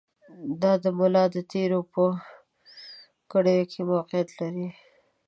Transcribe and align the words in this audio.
دا 0.61 0.71
د 0.83 0.85
ملا 0.97 1.23
د 1.35 1.37
تېر 1.51 1.71
په 1.93 2.03
کړیو 3.31 3.69
کې 3.71 3.81
موقعیت 3.91 4.29
لري. 4.39 4.67